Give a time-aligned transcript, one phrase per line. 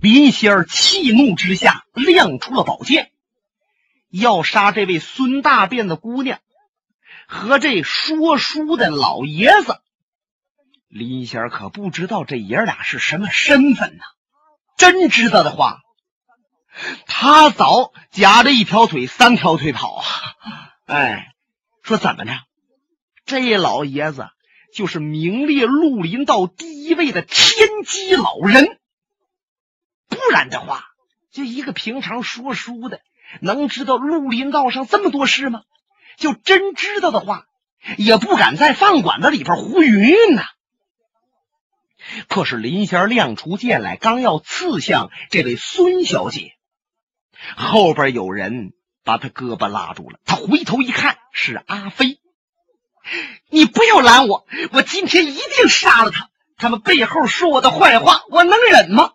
[0.00, 3.10] 林仙儿气怒之下亮出了宝剑，
[4.08, 6.38] 要杀这位孙大便的姑娘
[7.26, 9.78] 和这说书的老爷子。
[10.88, 14.02] 林仙儿可不知道这爷俩是什么身份呢？
[14.78, 15.82] 真知道的话，
[17.06, 20.04] 他早夹着一条腿三条腿跑啊！
[20.86, 21.34] 哎，
[21.82, 22.32] 说怎么着？
[23.26, 24.30] 这老爷子
[24.74, 28.79] 就是名列绿林道第一位的天机老人。
[30.20, 30.84] 不然的话，
[31.32, 33.00] 就一个平常说书的，
[33.40, 35.62] 能知道绿林道上这么多事吗？
[36.16, 37.46] 就真知道的话，
[37.96, 40.44] 也不敢在饭馆子里边胡云云呐。
[42.28, 46.52] 可是林仙亮出剑来，刚要刺向这位孙小姐，
[47.56, 48.72] 后边有人
[49.04, 50.18] 把他胳膊拉住了。
[50.24, 52.18] 他回头一看，是阿飞。
[53.48, 56.28] 你不要拦我，我今天一定杀了他。
[56.58, 59.12] 他们背后说我的坏话，我能忍吗？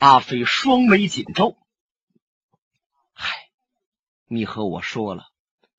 [0.00, 1.58] 阿飞双眉紧皱。
[3.12, 3.50] 嗨，
[4.24, 5.28] 你和我说了，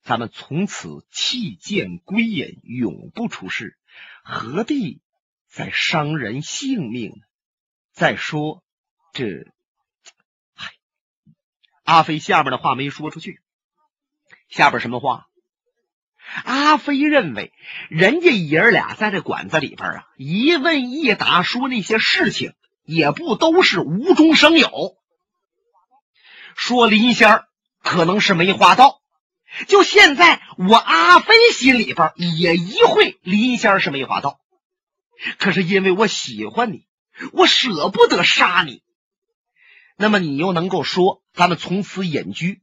[0.04, 3.76] 咱们从此弃剑归隐，永不出世，
[4.22, 5.00] 何必
[5.48, 7.16] 再伤人性命呢？
[7.90, 8.62] 再说，
[9.12, 9.52] 这，
[10.54, 10.70] 嗨，
[11.82, 13.40] 阿飞下边的话没说出去。
[14.48, 15.26] 下边什么话？
[16.44, 17.52] 阿飞认为，
[17.90, 24.96] 人家爷儿俩在这馆子里边啊，一问一答，说那些事情也不都是无中生有。
[26.54, 27.44] 说林仙儿
[27.82, 29.00] 可能是没话到，
[29.68, 34.38] 就现在我阿飞心里边也疑会林仙儿是没话到。
[35.38, 36.86] 可是因为我喜欢你，
[37.32, 38.82] 我舍不得杀你。
[39.96, 42.60] 那么你又能够说咱们从此隐居？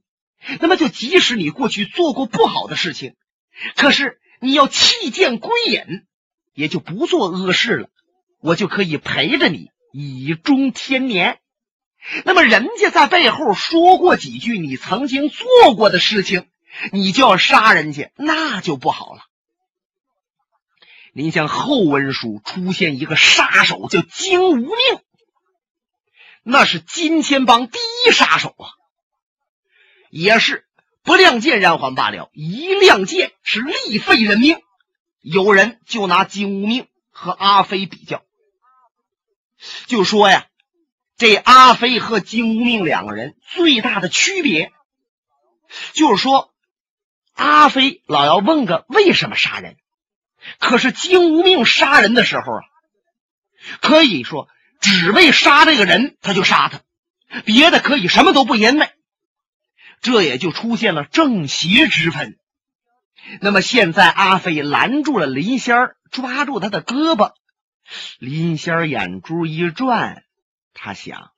[0.59, 3.15] 那么就即使你过去做过不好的事情。
[3.75, 5.83] 可是你要弃剑归隐，
[6.53, 7.89] 也就不做恶事了，
[8.39, 11.39] 我就可以陪着你以终天年。
[12.23, 16.47] 那么人家在背后说过几句你曾经做过的事情，
[16.91, 19.21] 你就要杀人家，那就不好了。
[21.13, 24.69] 您像后文书出现一个杀手叫金无命，
[26.43, 28.69] 那是金钱帮第一杀手啊，
[30.09, 30.65] 也是。
[31.01, 34.59] 不亮剑然还罢了，一亮剑是力废人命。
[35.21, 38.23] 有人就拿金无命和阿飞比较，
[39.87, 40.45] 就说呀，
[41.17, 44.71] 这阿飞和金无命两个人最大的区别，
[45.93, 46.53] 就是说
[47.33, 49.77] 阿飞老要问个为什么杀人，
[50.59, 52.61] 可是金无命杀人的时候啊，
[53.81, 54.47] 可以说
[54.79, 56.81] 只为杀这个人他就杀他，
[57.43, 58.89] 别的可以什么都不因为。
[60.01, 62.37] 这也就出现了正邪之分。
[63.41, 67.33] 那么现在，阿飞拦住了林仙儿，抓住他的胳膊。
[68.19, 70.23] 林仙儿眼珠一转，
[70.73, 71.31] 他想：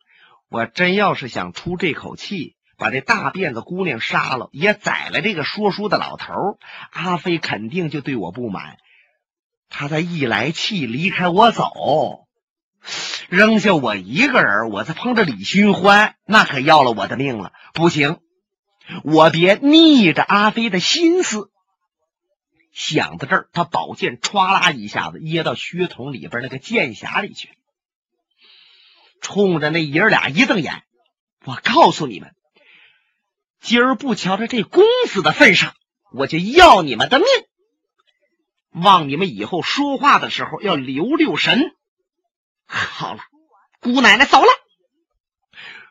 [0.50, 6.58] 我真要是想出这口气，把这大辫子姑娘杀了，也宰了这个说书的老头儿，
[6.92, 8.78] 阿飞肯定就对我不满。
[9.70, 12.28] 他再一来气，离开我走，
[13.30, 17.54] 扔下我一个人，我再碰着李寻欢，那可要了我的命了。
[17.74, 18.20] 不行。
[19.04, 21.50] 我别逆着阿飞的心思。
[22.72, 27.50] 想到这儿，他宝剑歘啦一下子掖到靴筒里边那个剑匣里去，
[29.22, 30.84] 冲着那爷俩一瞪眼
[31.46, 32.34] ：“我告诉你们，
[33.60, 35.76] 今儿不瞧着这公子的份上，
[36.12, 37.28] 我就要你们的命！
[38.72, 41.76] 望你们以后说话的时候要留留神。”
[42.66, 43.20] 好了，
[43.82, 44.48] 姑奶奶走了。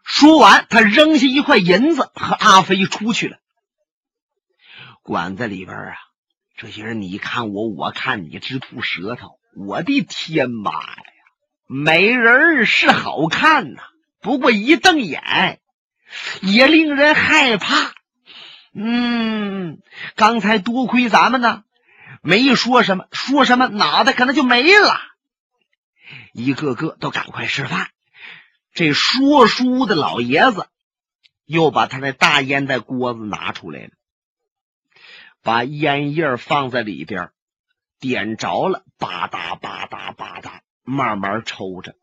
[0.02, 3.38] 说完，他扔下一块银子，和阿飞出去了。
[5.02, 5.94] 馆子里边啊，
[6.60, 9.38] 这些人你看我，我看你，直吐舌头。
[9.56, 11.03] 我的天妈呀，
[11.66, 13.81] 美人是好看呐，
[14.21, 15.59] 不过一瞪眼
[16.43, 17.94] 也令人害怕。
[18.75, 19.78] 嗯，
[20.16, 21.65] 刚才多亏咱们呢，
[22.21, 25.00] 没说什么，说什么脑袋可能就没了。
[26.34, 27.88] 一个个都赶快吃饭。
[28.74, 30.66] 这说书的老爷子
[31.47, 33.91] 又把他那大烟袋锅子拿出来了，
[35.42, 37.31] 把烟叶放在里边，
[37.98, 41.95] 点着了，吧嗒吧嗒吧嗒，慢慢抽着。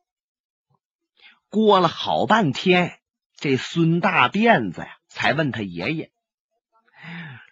[1.50, 3.00] 过了好半天，
[3.38, 6.12] 这孙大辫子呀，才问他爷爷：“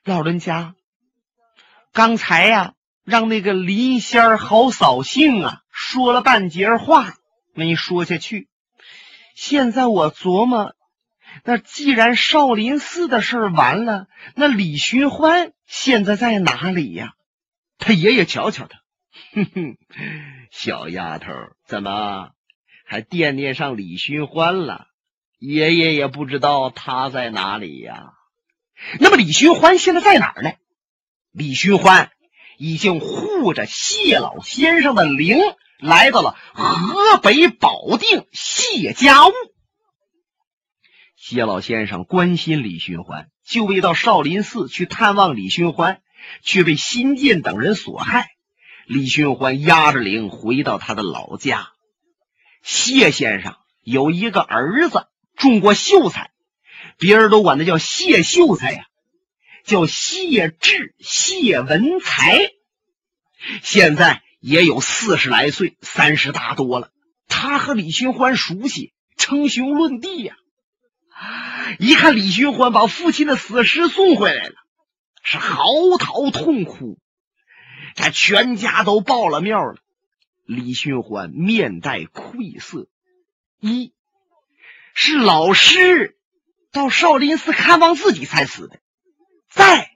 [0.03, 0.75] 老人家，
[1.93, 2.73] 刚才呀，
[3.03, 7.13] 让那个林仙儿好扫兴啊，说了半截话
[7.53, 8.49] 没说下去。”
[9.33, 10.74] 现在我琢磨，
[11.43, 17.13] 那既然少林寺的事完了，那李寻欢现在在哪里呀？
[17.77, 18.79] 他爷爷瞧瞧他，
[19.33, 19.77] 哼哼，
[20.49, 21.33] 小丫头，
[21.65, 22.29] 怎么
[22.85, 24.87] 还惦念上李寻欢了。
[25.37, 28.13] 爷爷也不知道他在哪里呀。
[28.99, 30.51] 那么李寻欢现在在哪儿呢？
[31.31, 32.11] 李寻欢
[32.57, 35.37] 已经护着谢老先生的灵，
[35.79, 39.31] 来到了河北保定谢家坞。
[41.27, 46.03] 谢老先生关心李寻欢，就为到少林寺去探望李寻欢，
[46.43, 48.27] 却被新建等人所害。
[48.85, 51.69] 李寻欢押着灵回到他的老家。
[52.61, 56.29] 谢先生有一个儿子中过秀才，
[56.99, 58.85] 别人都管他叫谢秀才呀，
[59.63, 62.51] 叫谢志、谢文才。
[63.63, 66.91] 现在也有四十来岁，三十大多了。
[67.27, 70.35] 他和李寻欢熟悉，称兄论弟呀。
[71.79, 74.55] 一看李寻欢把父亲的死尸送回来了，
[75.23, 75.65] 是嚎
[75.97, 76.99] 啕痛哭，
[77.95, 79.77] 他全家都报了庙了。
[80.45, 82.87] 李寻欢面带愧色，
[83.59, 83.93] 一
[84.93, 86.17] 是老师
[86.71, 88.79] 到少林寺看望自己才死的，
[89.49, 89.89] 再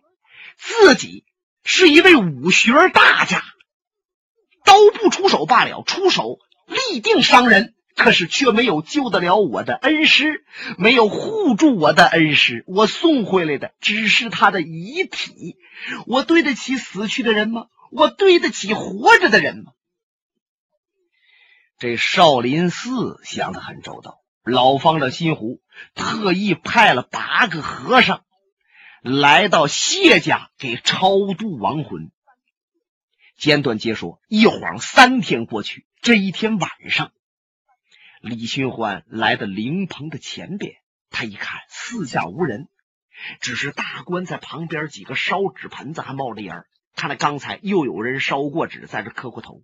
[0.57, 1.23] 自己
[1.63, 3.43] 是一位武学大家，
[4.63, 7.75] 刀不出手罢了，出手立定伤人。
[7.99, 10.45] 可是却没有救得了我的恩师，
[10.77, 15.57] 没有护住我的恩师，我送回来的只是他的遗体。
[16.07, 17.67] 我对得起死去的人吗？
[17.91, 19.73] 我对得起活着的人吗？
[21.77, 25.59] 这少林寺想得很周到，老方丈心湖
[25.93, 28.23] 特意派了八个和尚
[29.01, 32.11] 来到谢家给超度亡魂。
[33.37, 37.11] 简短接说，一晃三天过去，这一天晚上。
[38.21, 40.75] 李寻欢来到灵棚的前边，
[41.09, 42.67] 他一看四下无人，
[43.39, 49.63] 只是大棺在旁边几个烧纸盆子还冒着烟看来刚才又有人烧过纸，在这磕过头。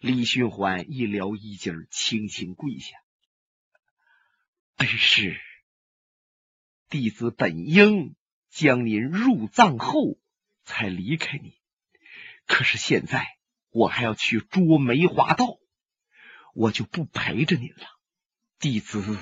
[0.00, 2.96] 李寻欢一撩衣襟，轻轻跪下
[4.78, 5.38] ：“恩师，
[6.88, 8.16] 弟子本应
[8.48, 10.16] 将您入葬后
[10.64, 11.58] 才离开你，
[12.46, 13.26] 可是现在
[13.68, 15.58] 我还要去捉梅花道。”
[16.58, 17.86] 我就不陪着您了，
[18.58, 19.16] 弟子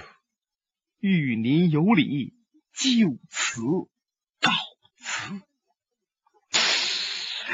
[0.99, 2.33] 与您有礼，
[2.73, 3.61] 就此
[4.41, 4.53] 告
[4.97, 5.43] 辞。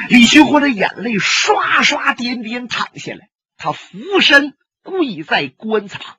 [0.09, 6.17] 李寻欢的眼泪刷刷点点淌下来，他俯身跪在棺材旁。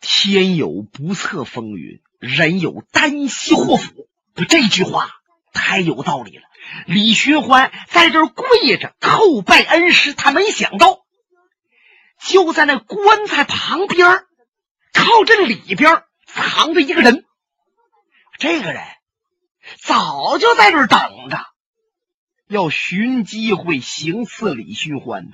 [0.00, 4.08] 天有不测风云，人有旦夕祸福。
[4.48, 5.10] 这句话
[5.52, 6.44] 太有道理了。
[6.86, 11.04] 李寻欢在这跪着叩拜恩师，他没想到。
[12.28, 14.26] 就在那棺材旁边，
[14.92, 17.24] 靠这里边藏着一个人。
[18.38, 18.82] 这个人
[19.80, 21.38] 早就在这等着，
[22.46, 25.30] 要寻机会行刺李寻欢呢。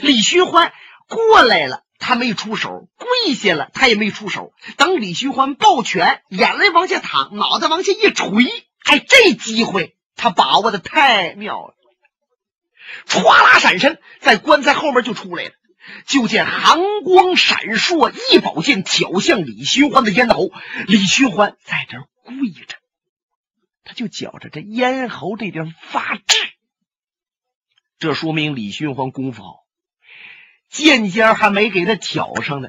[0.00, 0.72] 李寻欢
[1.08, 4.54] 过来了，他没出手；跪下了，他也没出手。
[4.78, 8.30] 等李寻欢抱拳，眼泪往下淌，脑袋往下一垂，
[8.84, 11.74] 哎，这机会他把握的太妙了！
[13.06, 15.52] 唰啦闪身，在棺材后面就出来了。
[16.06, 20.50] 就见寒光闪烁，一宝剑挑向李寻欢的咽喉。
[20.86, 22.76] 李寻欢在这跪着，
[23.84, 26.36] 他就觉着这咽喉这地方发滞，
[27.98, 29.56] 这说明李寻欢功夫好。
[30.68, 32.68] 剑尖还没给他挑上呢，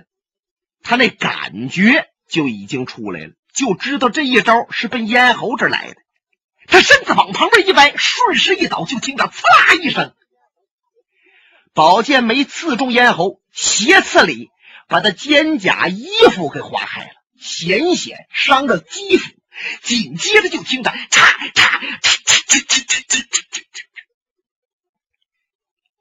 [0.81, 5.95] 他那感觉就已经出来了，就知道这一招是奔咽喉这来的。
[6.67, 10.15] 他身子往旁边一歪，顺势一倒，就听到“刺啦”一声。
[11.73, 14.49] 宝剑没刺中咽喉，斜刺里
[14.87, 19.31] 把他肩胛衣服给划开了，险险伤着肌肤。
[19.83, 23.25] 紧接着就听着“嚓嚓嚓嚓嚓嚓嚓嚓嚓”，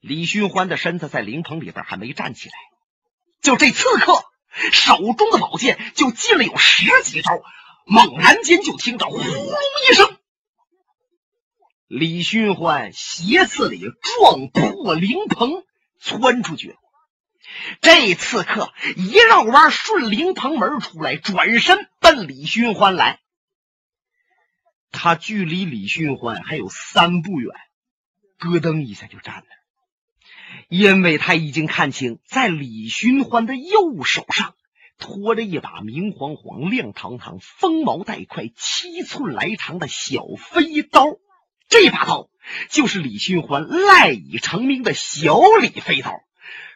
[0.01, 2.55] 李寻欢的身子在灵棚里边还没站起来，
[3.43, 4.25] 就这刺客
[4.73, 7.43] 手中的宝剑就进了有十几招，
[7.85, 9.25] 猛然间就听着“呼隆”
[9.91, 10.17] 一声。
[11.91, 15.65] 李寻欢斜刺里撞破灵棚，
[15.99, 16.77] 窜出去。
[17.81, 23.19] 这刺客一绕弯，顺灵棚门出来，转身奔李寻欢来。
[24.93, 27.53] 他距离李寻欢还有三步远，
[28.39, 34.55] 咯噔一下就站那因为他已经看清，在李寻欢的右手上
[34.97, 41.19] 托着一把明晃晃、亮堂堂、锋毛带块、七寸来长的小飞刀。
[41.71, 42.29] 这把刀
[42.69, 46.21] 就是李寻欢赖以成名的小李飞刀。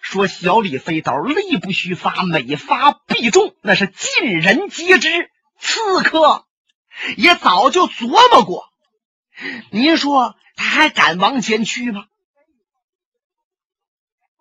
[0.00, 5.30] 说小李飞刀力不虚发，每发必中，那是尽人皆知。
[5.58, 6.46] 刺客
[7.16, 8.68] 也早就琢磨过，
[9.70, 12.04] 您说他还敢往前去吗？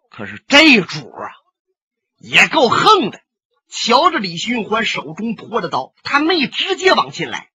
[0.10, 1.32] 可是这主啊，
[2.20, 3.22] 也够横的。
[3.70, 7.50] 瞧着李寻欢手中托着刀，他没直接往进来，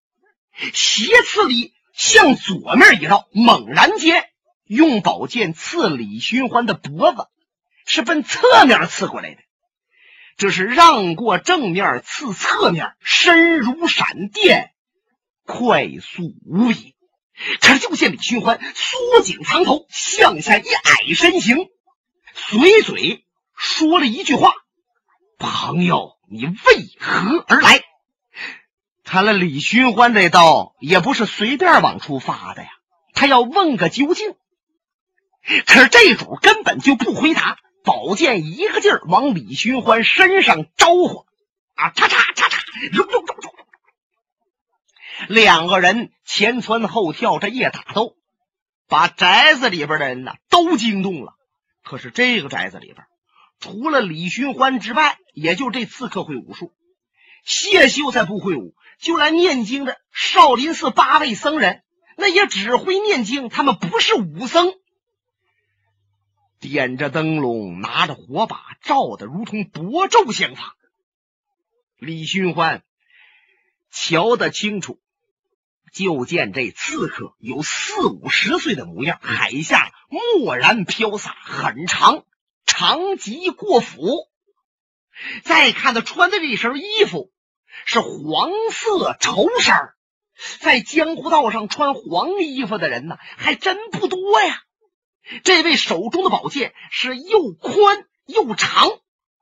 [0.72, 4.30] 斜刺里向左面一绕，猛然间
[4.64, 7.26] 用宝剑刺李寻欢的脖子，
[7.86, 9.40] 是奔侧面刺过来的。
[10.36, 14.70] 这是让过正面刺侧面，身如闪电，
[15.44, 16.94] 快速无比。
[17.60, 21.56] 可是就见李寻欢缩紧藏头，向下一矮身形，
[22.32, 23.24] 随嘴
[23.56, 24.52] 说了一句话。
[25.36, 26.54] 朋友，你为
[27.00, 27.82] 何而来？
[29.10, 32.68] 看来李寻欢这刀也不是随便往出发的呀，
[33.14, 34.34] 他要问个究竟。
[35.64, 41.24] 可是这主根本就不回答，宝剑一个劲儿往李寻欢身上招呼，
[41.74, 43.50] 啊，嚓嚓嚓嚓，咚咚咚咚。
[45.28, 48.14] 两个人前蹿后跳，这一打斗，
[48.88, 51.32] 把宅子里边的人呢都惊动了。
[51.82, 53.06] 可是这个宅子里边。
[53.58, 56.74] 除了李寻欢之外，也就这刺客会武术。
[57.44, 61.82] 谢秀才不会武，就来念经的少林寺八位僧人，
[62.16, 64.74] 那也只会念经，他们不是武僧。
[66.60, 70.74] 点着灯笼，拿着火把，照的如同薄昼相仿。
[71.98, 72.82] 李寻欢
[73.90, 75.00] 瞧得清楚，
[75.92, 82.24] 就见这刺客有四五十岁的模样，海下蓦然飘洒，很长。
[82.70, 84.28] 长及过腹，
[85.42, 87.32] 再看他穿的这身衣服
[87.84, 89.94] 是黄色绸衫
[90.60, 94.62] 在江湖道上穿黄衣服的人呢，还真不多呀。
[95.44, 98.88] 这位手中的宝剑是又宽又长，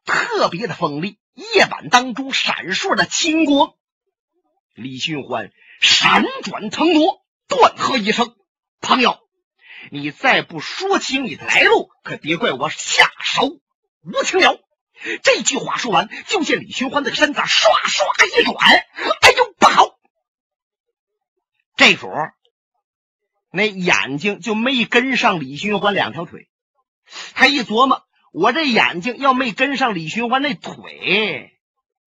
[0.05, 3.75] 特别的锋利，叶板当中闪烁着青光。
[4.75, 8.35] 李寻欢闪转腾挪，断喝一声
[8.81, 9.19] ：“朋友！”
[9.93, 13.61] 你再不说清你的来路，可别怪我下手
[14.02, 14.65] 无情了。
[15.23, 19.99] 这句话说完，就见李寻欢的身子唰唰一转，哎呦，不好！
[21.76, 22.09] 这主
[23.50, 26.49] 那眼睛就没跟上李寻欢两条腿。
[27.35, 31.53] 他一琢磨，我这眼睛要没跟上李寻欢那腿，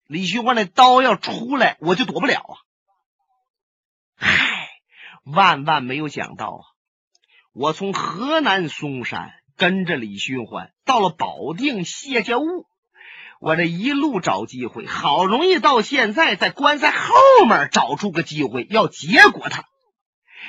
[0.07, 2.55] 李寻欢那刀要出来，我就躲不了啊！
[4.17, 4.71] 嗨，
[5.25, 6.63] 万万没有想到啊！
[7.53, 12.67] 我从河南嵩山跟着李寻欢到了保定谢家坞，
[13.41, 17.15] 我这一路找机会，好容易到现在在棺材后
[17.47, 19.65] 面找出个机会要结果他，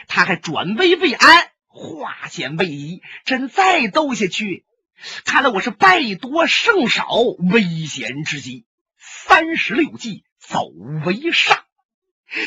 [0.07, 3.01] 他还转危为安，化险为夷。
[3.25, 4.65] 真再斗下去，
[5.25, 7.07] 看来我是败多胜少，
[7.51, 8.65] 危险之极。
[8.97, 10.65] 三十六计，走
[11.05, 11.59] 为上。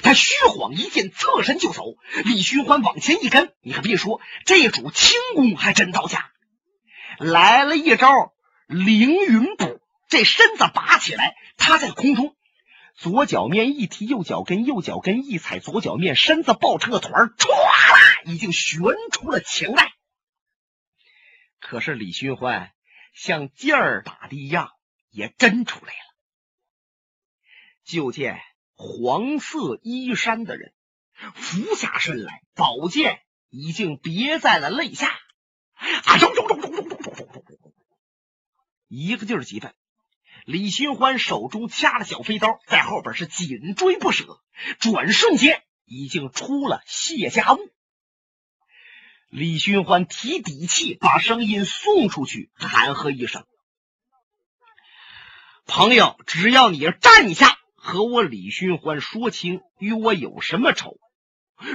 [0.03, 1.85] 他虚晃一剑，侧身就走。
[2.25, 6.31] 李寻欢往前一跟，你可别说，这主轻功还真到家。
[7.19, 8.33] 来了一招
[8.67, 9.80] 凌云步，
[10.11, 12.37] 这身子拔起来，他在空中，
[12.95, 19.91] 左脚面一提，右脚跟，右脚跟一踩，左脚面，身子抱成个团唰啦，已经悬出了墙外。
[21.59, 22.73] 可是李寻欢
[23.15, 24.73] 像劲儿打的一样，
[25.09, 26.15] 也真出来了。
[27.85, 28.43] 就见。
[28.83, 30.73] 黄色衣衫的人
[31.35, 35.11] 俯下身来，宝剑已经别在了肋下，
[36.07, 36.17] 啊！
[36.17, 37.75] 咚咚咚咚咚咚咚咚咚咚，
[38.89, 39.75] 一个劲儿急奔。
[40.45, 44.41] 李寻欢手中掐着小飞刀，在后边是紧追不舍，
[44.79, 47.59] 转瞬间已经出了谢家坞。
[49.29, 53.47] 李寻欢提底气，把声音送出去，喊喝一声
[55.67, 60.99] ：“朋友，只要你站下。”和我李寻欢说清，与我有什么仇？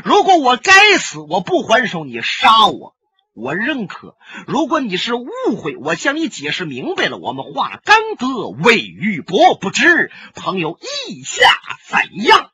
[0.04, 2.96] 如果我该死，我不还手，你杀我，
[3.36, 4.16] 我认可；
[4.48, 5.28] 如果你是误
[5.62, 9.60] 会，我向你解释明白了，我们化干戈为玉帛。
[9.60, 11.44] 不知朋友意下
[11.86, 12.54] 怎样？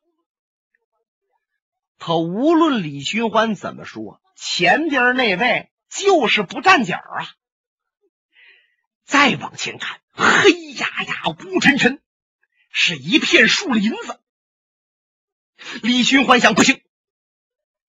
[1.99, 7.29] 可无论李寻欢怎么说，前边那位就是不站脚啊！
[9.05, 12.01] 再往前看，黑压压、乌沉沉。
[12.73, 14.19] 是一片树林子。
[15.83, 16.81] 李寻欢想，不行，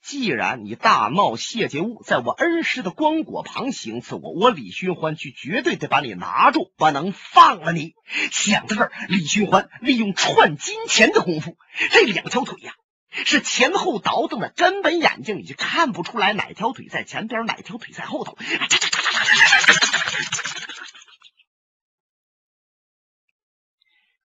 [0.02, 7.94] 既然你大闹谢家坞，在我恩师的光椁旁行刺我，我李寻欢去绝对得把你拿住，不能放了你。
[8.32, 11.56] 想到这儿，李寻欢利用串金钱的功夫，
[11.92, 12.74] 这两条腿呀，
[13.10, 18.36] 是前后倒腾的，根本眼睛你就看不出来哪条腿在前边，哪条腿在后头。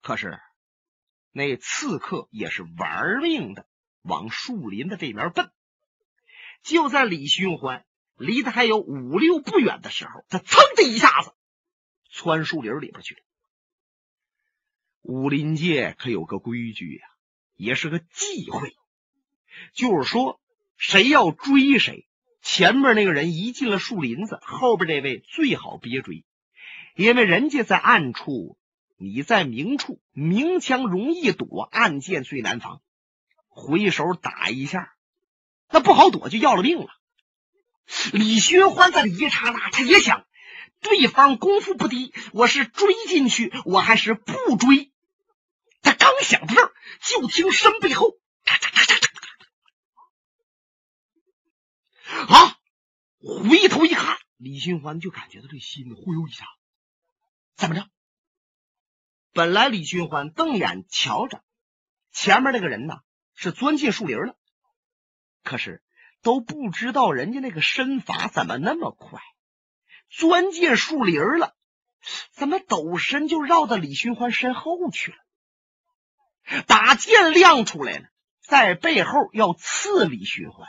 [0.00, 0.38] 可是，
[1.32, 3.66] 那刺客也是玩命的
[4.02, 5.50] 往树林的这边奔。
[6.66, 11.32] 就在李寻欢离他还有五六步远的时候，他噌的一下子
[12.10, 13.20] 窜树林里边去了。
[15.02, 17.06] 武林界可有个规矩呀，
[17.54, 18.74] 也是个忌讳，
[19.74, 20.40] 就是说
[20.76, 22.08] 谁要追谁，
[22.42, 26.24] 前面那个人一进了树林子，后边这位最好别追，
[26.96, 28.58] 因为人家在暗处，
[28.96, 32.82] 你在明处，明枪容易躲，暗箭最难防，
[33.46, 34.95] 回手打一下，
[35.68, 36.86] 那不好躲，就要了命了。
[38.12, 40.24] 李寻欢在一刹那，他也想，
[40.80, 44.92] 对方功夫不低，我是追进去，我还是不追？
[45.82, 49.06] 他刚想到这儿，就听身背后咔嚓咔嚓咔
[52.34, 52.58] 啊！
[53.20, 56.46] 回头一看，李寻欢就感觉到这心忽悠一下，
[57.56, 57.88] 怎么着？
[59.32, 61.44] 本来李寻欢瞪眼瞧着
[62.10, 63.00] 前面那个人呢，
[63.34, 64.34] 是钻进树林了，
[65.46, 65.80] 可是
[66.22, 69.20] 都不知道人家那个身法怎么那么快，
[70.10, 71.54] 钻进树林了，
[72.32, 76.62] 怎么抖身就绕到李寻欢身后去了？
[76.66, 78.08] 把剑亮出来了，
[78.40, 80.68] 在背后要刺李寻欢。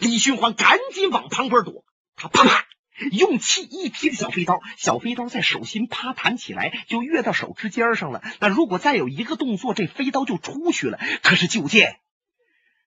[0.00, 2.64] 李寻欢赶紧往旁边躲，他啪啪
[3.10, 8.22] 用气一踢小飞刀，小飞刀在手心啪弹起来，就跃到手指尖上了。
[8.38, 11.00] 那如果再有一个动作，这飞刀就出去了。
[11.22, 11.98] 可是就见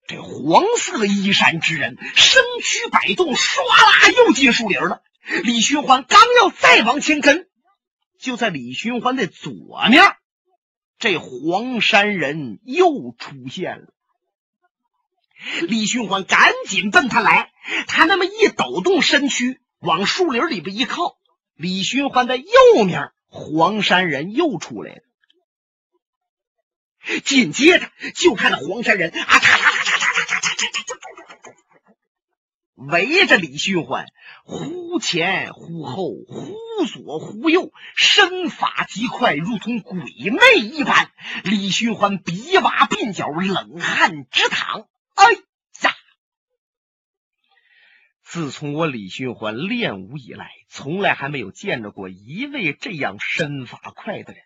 [0.05, 5.01] 这黄色衣衫之人身躯摆动，唰啦又进树林了。
[5.43, 7.47] 李寻欢刚要再往前跟，
[8.19, 9.53] 就在李寻欢的左
[9.89, 10.03] 面。
[10.99, 13.87] 这黄山人又出现了，
[15.61, 17.51] 李寻欢赶紧奔他来，
[17.87, 21.17] 他那么一抖动身躯，往树林里边一靠，
[21.55, 25.01] 李寻欢的右面，黄山人又出来了。
[27.23, 30.93] 紧接着就看到黄山人啊，嚓嚓嚓嚓嚓嚓嚓嚓嚓
[32.75, 34.07] 围着李寻欢，
[34.43, 41.11] 忽前忽后，忽左忽右，身法极快，如同鬼魅一般。
[41.43, 44.87] 李寻欢鼻洼鬓角，冷汗直淌。
[45.15, 45.39] 哎呀！
[48.23, 54.41] 自从我李寻欢练武以来，从来还没有见着过一位这样身法快的人。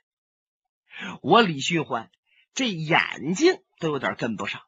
[1.22, 2.12] 我李寻欢
[2.58, 4.64] 这眼睛都有点跟不上。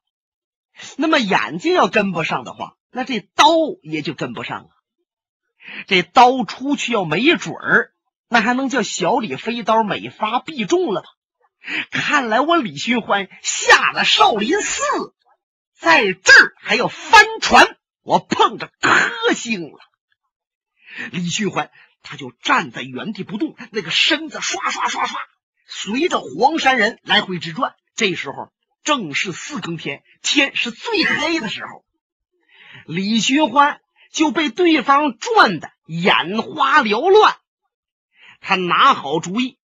[0.96, 3.48] 那么眼睛要跟不上的话，那这刀
[3.82, 4.70] 也就跟不上了。
[5.88, 7.92] 这刀出去要没准儿，
[8.28, 11.08] 那还能叫小李飞刀每发必中了吧？
[11.90, 14.84] 看来我李寻欢下了少林寺，
[15.74, 19.80] 在这儿还要翻船，我碰着克星了。
[21.12, 21.72] 李寻欢
[22.04, 25.20] 他就站在原地不动，那个身子刷刷刷刷，
[25.66, 27.76] 随着黄山人来回直转。
[28.00, 28.52] 这时候。
[28.82, 31.84] 正是四更天，天是最黑的时候，
[32.88, 37.36] 李寻欢就被对方转的眼花缭乱。
[38.40, 39.60] 他拿好主意，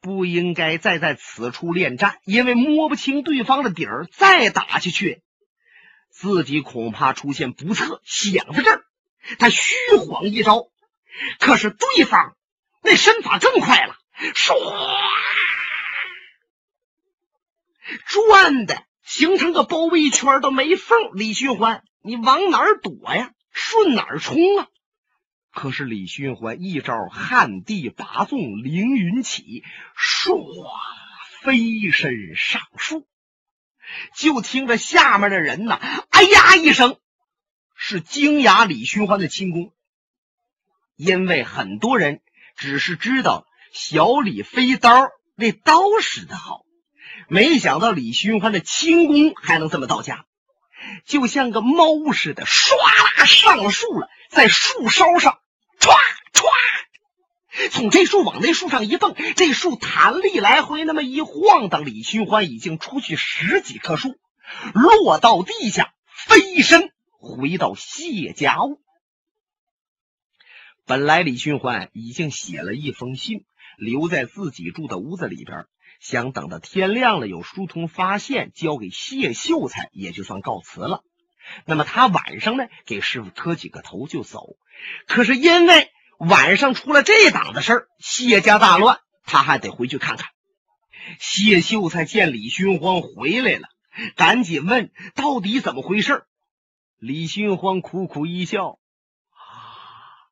[0.00, 5.22] 不应该再在此处恋战，因为摸不清对方的底儿，再打下去，
[6.10, 8.02] 自己恐怕出现不测。
[8.04, 8.84] 想到这儿，
[9.38, 9.72] 他虚
[10.06, 10.66] 晃一招，
[11.40, 12.36] 可是对方
[12.82, 13.96] 那身法更快了，
[14.34, 14.54] 唰。
[18.06, 23.32] 转的形成个包围圈都没缝，李寻欢，你往哪儿躲呀？
[23.52, 24.68] 顺哪儿冲啊？
[25.52, 29.62] 可是李寻欢一招旱地拔纵，凌云起，
[29.96, 30.66] 唰
[31.42, 33.06] 飞身上树。
[34.16, 35.78] 就听着下面的人呐，
[36.10, 36.98] 哎呀一声，
[37.76, 39.72] 是惊讶李寻欢的轻功，
[40.96, 42.20] 因为很多人
[42.56, 46.63] 只是知道小李飞刀那刀使的好。
[47.28, 50.26] 没想到李寻欢的轻功还能这么到家，
[51.04, 55.40] 就像个猫似的，唰啦上了树了，在树梢上
[55.78, 55.92] 歘
[56.32, 64.16] 歘，从这树往那树上一蹦，这树弹力来回那么一晃荡，李寻欢已经出去十几棵树，
[64.74, 65.94] 落到地下，
[66.26, 68.80] 飞身回到谢家屋。
[70.86, 73.46] 本来李寻欢已经写了一封信，
[73.78, 75.64] 留在自己住的屋子里边。
[76.04, 81.02] 想等到天亮了，有书童发现，交给谢秀才，也就算告辞了。
[81.64, 84.42] 那么他晚上呢，给师傅磕几个头就走。
[85.06, 90.28] 可是因为晚上出了这档子事儿，谢家大乱，他还得回去看看。
[91.18, 93.66] 谢秀才见李寻欢回来了，
[94.14, 96.24] 赶紧问到底怎么回事。
[96.98, 98.78] 李寻欢苦苦一笑：“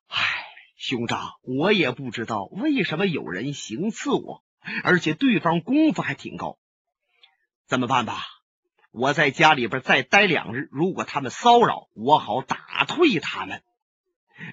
[0.05, 0.45] 唉，
[0.77, 4.43] 兄长，我也不知道为什么有人行刺我。”
[4.83, 6.57] 而且对方功夫还挺高，
[7.67, 8.23] 怎么办吧？
[8.91, 13.63] 我在家里边再待两日，如果他们骚扰我，好打退他们。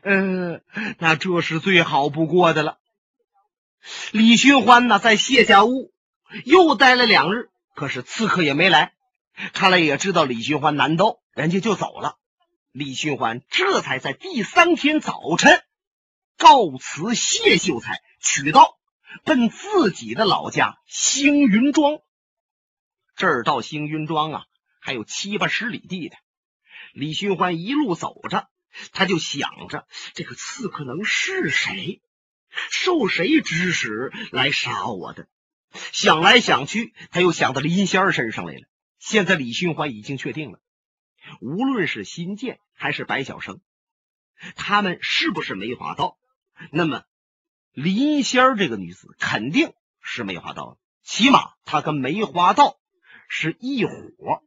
[0.03, 0.63] 嗯，
[0.99, 2.79] 那这是最好不过的了。
[4.13, 5.93] 李寻欢呢，在谢家屋
[6.45, 8.95] 又待了两日，可是刺客也没来。
[9.53, 12.17] 看来也知道李寻欢难斗，人家就走了。
[12.73, 15.63] 李寻欢这才在第三天早晨
[16.39, 18.79] 告辞谢秀才，取道
[19.25, 21.99] 奔自己的老家星云庄。
[23.17, 24.45] 这儿到星云庄啊，
[24.81, 26.17] 还有七八十里地的。
[26.93, 28.49] 李寻欢一路走着，
[28.93, 32.01] 他就想着这个刺客能是谁，
[32.71, 35.29] 受谁指使来杀我的？
[35.93, 38.63] 想来想去，他又想到林仙儿身上来了。
[38.99, 40.61] 现在李寻欢已经确定了，
[41.41, 43.61] 无论是新建还是白晓生，
[44.57, 46.19] 他们是不是梅花道？
[46.73, 47.05] 那么
[47.73, 52.79] 林仙儿这个女子肯定是梅花道的，起码她跟梅花道
[53.29, 54.43] 是一伙。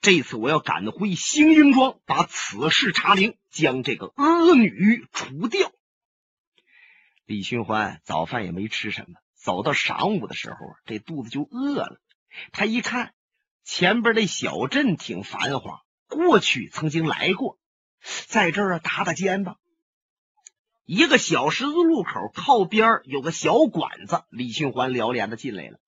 [0.00, 5.70] 这次我要赶回星云庄，把此事查明，将这个恶女除掉。
[7.24, 10.56] 李寻欢早饭也没吃什么，走到晌午的时候，
[10.86, 12.00] 这肚子就饿了。
[12.50, 13.14] 他一看
[13.62, 17.60] 前边的小镇挺繁华，过去曾经来过，
[18.26, 19.56] 在这儿啊打打尖吧。
[20.94, 25.78] 一个小十字路口靠边有个小馆子，李寻欢撩帘子进来了。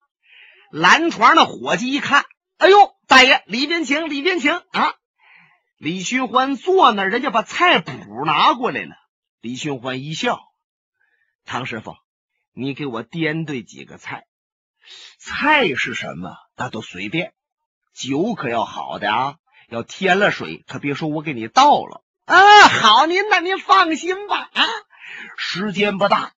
[0.70, 2.24] 拦床的伙计一看。
[2.56, 4.94] 哎呦，大爷，里边请，里边请啊！
[5.76, 8.96] 李寻欢坐那，人家把菜谱拿过来了。
[9.42, 10.40] 李寻欢一笑
[11.44, 11.96] ：“唐师傅，
[12.54, 14.24] 你给我点对几个菜。
[15.18, 16.34] 菜是什么？
[16.56, 17.34] 那都随便。
[17.92, 19.36] 酒可要好的啊，
[19.68, 22.68] 要添了水，可别说我给你倒了啊。
[22.68, 24.64] 好，您那您放心吧啊。
[25.36, 26.32] 时间不大，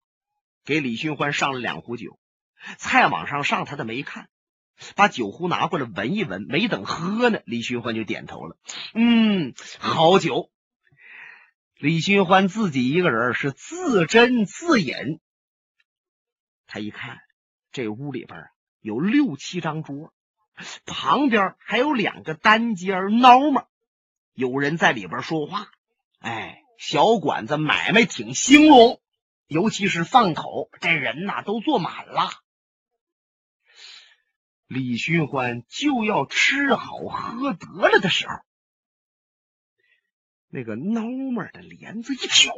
[0.65, 2.19] 给李寻欢上了两壶酒。
[2.79, 4.29] 菜往上上，他都没看。”
[4.97, 8.57] 把酒壶拿过来闻一闻，没等喝呢，李寻欢就点头了。
[8.93, 10.51] 嗯，好酒。
[11.77, 15.21] 李寻欢自己一个人是自斟自饮。
[16.67, 17.21] 他一看，
[17.71, 18.49] 这屋里边
[18.81, 20.13] 有六七张桌，
[20.87, 23.67] 旁边还有两个单间孬嘛，
[24.33, 25.69] 有人在里边说话。
[26.19, 29.01] 哎，小馆子买卖挺兴隆，
[29.47, 32.31] 尤其是饭口，这人呐都坐满了。
[34.67, 38.35] 李寻欢就要吃好喝得了的时候，
[40.51, 42.53] 那个孬们的帘子一挑，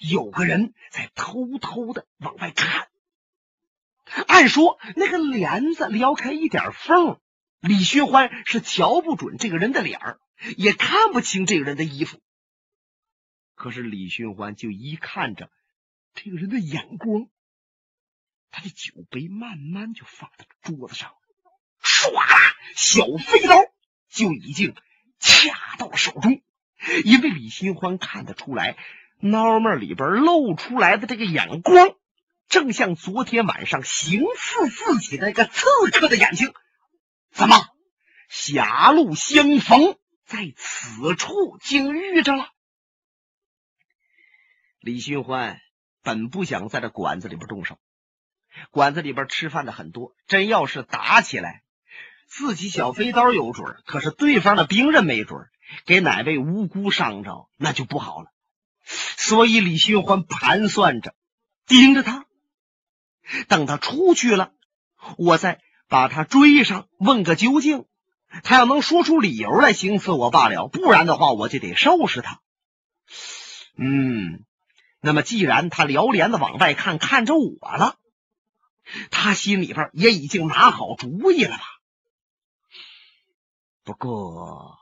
[0.00, 2.88] 有个人在偷偷的往外看。
[4.28, 7.20] 按说那个帘子撩开一点缝，
[7.60, 10.20] 李寻欢是瞧不准这个人的脸儿，
[10.56, 12.18] 也看不清这个人的衣服。
[13.60, 15.50] 可是李寻欢就一看着
[16.14, 17.28] 这个人的眼光。
[18.50, 21.12] 他的酒杯慢慢就放在桌子上，
[21.82, 22.24] 唰啦，
[22.74, 23.56] 小飞刀
[24.08, 24.74] 就已经
[25.18, 26.40] 掐到了手中。
[27.04, 28.78] 因为李寻欢看得出来，
[29.20, 31.90] 孬们里边露出来的这个眼光，
[32.48, 36.54] 正像昨天晚上行刺自己那个刺客的眼睛。
[37.30, 37.56] 怎么，
[38.30, 42.48] 狭路相逢，在此处竟遇着了？
[44.80, 45.60] 李寻欢
[46.02, 47.78] 本不想在这馆子里边动手。
[48.70, 51.62] 馆子里边吃饭的很多，真要是打起来，
[52.26, 55.46] 自己小飞刀有准，可是对方的兵刃没准，
[55.84, 58.32] 给哪位无辜伤着，那就不好了。
[58.84, 61.14] 所以李寻欢盘算着，
[61.66, 62.24] 盯着他，
[63.48, 64.52] 等他出去了，
[65.18, 67.84] 我再把他追上，问个究竟。
[68.44, 72.40] 他要能说出理由来行刺我罢了，不然的话，我就得收拾他。
[73.76, 74.44] 嗯，
[75.00, 77.96] 那么既然他撩帘子往外看，看着我了。
[79.10, 81.64] 他心里边也已经拿好主意了吧？
[83.84, 84.78] 不过，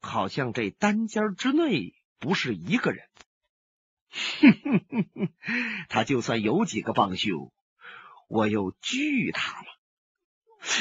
[0.00, 3.08] 好像这单间之内不是一个人。
[5.88, 7.52] 他就算有几个帮凶，
[8.28, 9.66] 我又惧他了。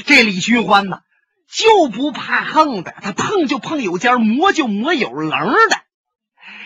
[0.06, 1.02] 这李寻欢呢，
[1.48, 5.85] 就不怕横的，他碰就碰有尖，磨就磨有棱的。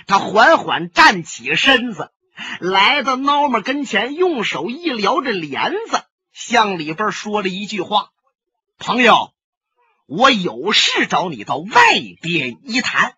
[0.10, 2.10] 他缓缓站起身子。
[2.60, 6.02] 来到孬们跟前，用手一撩这帘子，
[6.34, 8.10] 向里边说了一句话
[8.80, 9.34] ：“朋友，
[10.08, 13.14] 我有事找你到外边一谈。”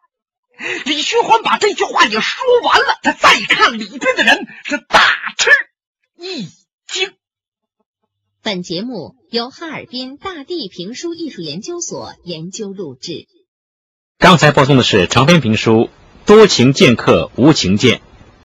[0.85, 4.99] 李寻欢把这句话也说完了，他再看里边的人，是大
[5.37, 5.49] 吃
[6.17, 6.45] 一
[6.87, 7.13] 惊。
[8.41, 13.27] 本节目由哈尔滨大地评书艺术研究所研究录制。
[14.17, 15.71] 刚才播送的是长篇评书
[16.25, 17.97] 《多情剑客无情剑》。